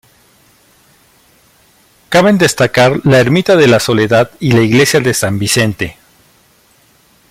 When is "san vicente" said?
5.13-5.97